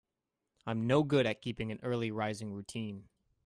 [0.65, 3.07] I'm no good at keeping an early rising routine.